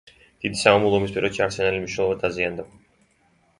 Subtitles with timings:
[0.45, 2.69] დიდი სამამულო ომის პერიოდში არსენალი მნიშვნელოვნად დაზიანდა.